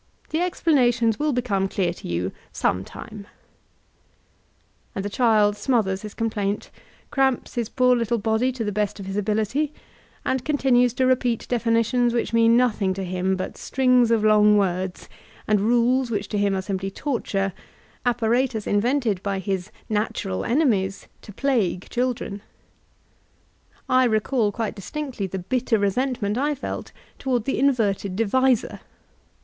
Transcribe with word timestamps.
The 0.31 0.41
explanations 0.41 1.19
will 1.19 1.31
become 1.31 1.67
clear 1.67 1.93
to 1.93 2.07
you 2.07 2.31
some 2.51 2.83
time." 2.83 3.27
And 4.95 5.05
the 5.05 5.11
child 5.11 5.55
smothers 5.55 6.01
his 6.01 6.15
complaint, 6.15 6.71
cramps 7.11 7.53
his 7.53 7.69
poor 7.69 7.95
little 7.95 8.17
body 8.17 8.51
to 8.53 8.63
the 8.63 8.71
best 8.71 8.99
of 8.99 9.05
his 9.05 9.15
ability, 9.15 9.71
and 10.25 10.43
continues 10.43 10.95
to 10.95 11.05
repeat 11.05 11.45
definitions 11.47 12.15
which 12.15 12.33
mean 12.33 12.57
nothing 12.57 12.95
to 12.95 13.03
him 13.03 13.35
but 13.35 13.57
strings 13.59 14.09
of 14.09 14.23
kmg 14.23 14.55
words, 14.57 15.07
and 15.47 15.61
rules 15.61 16.09
whidi 16.09 16.27
to 16.29 16.37
him 16.39 16.55
are 16.55 16.63
simply 16.63 16.89
torture— 16.89 17.53
apparatus 18.13 18.65
mvented 18.65 19.21
by 19.21 19.39
hb 19.39 19.69
''natural 19.87 20.43
enemies'' 20.47 21.05
to 21.21 21.31
plague 21.31 21.81
MoDBEN 21.81 21.85
Educational 21.85 22.09
Rbvork 22.09 22.31
39JI 22.31 22.31
childrtii.— 22.31 22.41
^I 24.07 24.11
recall 24.11 24.51
quite 24.51 24.73
distinctly 24.73 25.27
the 25.27 25.37
bitter 25.37 25.77
resentment 25.77 26.39
I 26.39 26.55
felt 26.55 26.91
toward 27.19 27.45
the 27.45 27.59
inverted 27.59 28.15
divisor. 28.15 28.79